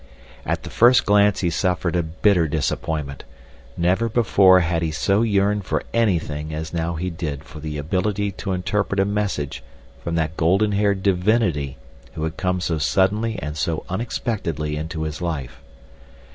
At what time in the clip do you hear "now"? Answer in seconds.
6.73-6.95